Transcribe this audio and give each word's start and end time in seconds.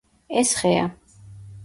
ეს 0.39 0.53
ხეა 0.61 0.87